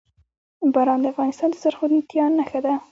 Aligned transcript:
باران 0.73 0.99
د 1.01 1.05
افغانستان 1.13 1.49
د 1.51 1.55
زرغونتیا 1.63 2.25
نښه 2.37 2.59
ده. 2.65 2.73